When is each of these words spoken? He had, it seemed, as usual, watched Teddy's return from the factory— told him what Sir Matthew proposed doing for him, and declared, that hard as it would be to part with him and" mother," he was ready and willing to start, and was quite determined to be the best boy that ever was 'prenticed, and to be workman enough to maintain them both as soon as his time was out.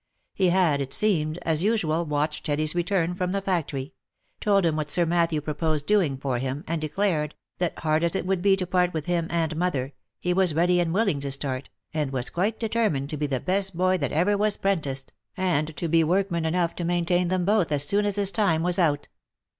He 0.33 0.49
had, 0.49 0.81
it 0.81 0.93
seemed, 0.93 1.37
as 1.43 1.61
usual, 1.61 2.05
watched 2.07 2.43
Teddy's 2.47 2.73
return 2.73 3.13
from 3.13 3.33
the 3.33 3.39
factory— 3.41 3.93
told 4.41 4.65
him 4.65 4.75
what 4.75 4.89
Sir 4.89 5.05
Matthew 5.05 5.41
proposed 5.41 5.85
doing 5.85 6.17
for 6.17 6.39
him, 6.39 6.63
and 6.67 6.81
declared, 6.81 7.35
that 7.59 7.77
hard 7.77 8.03
as 8.03 8.15
it 8.15 8.25
would 8.25 8.41
be 8.41 8.55
to 8.57 8.65
part 8.65 8.95
with 8.95 9.05
him 9.05 9.27
and" 9.29 9.55
mother," 9.55 9.93
he 10.19 10.33
was 10.33 10.55
ready 10.55 10.79
and 10.79 10.91
willing 10.91 11.19
to 11.19 11.31
start, 11.31 11.69
and 11.93 12.09
was 12.09 12.31
quite 12.31 12.59
determined 12.59 13.11
to 13.11 13.17
be 13.17 13.27
the 13.27 13.39
best 13.39 13.77
boy 13.77 13.95
that 13.99 14.11
ever 14.11 14.35
was 14.35 14.57
'prenticed, 14.57 15.13
and 15.37 15.77
to 15.77 15.87
be 15.87 16.03
workman 16.03 16.45
enough 16.45 16.73
to 16.77 16.83
maintain 16.83 17.27
them 17.27 17.45
both 17.45 17.71
as 17.71 17.85
soon 17.85 18.03
as 18.03 18.15
his 18.15 18.31
time 18.31 18.63
was 18.63 18.79
out. 18.79 19.07